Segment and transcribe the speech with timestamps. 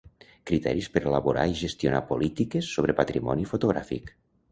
[0.51, 4.11] Criteris per elaborar i gestionar polítiques sobre patrimoni fotogràfic.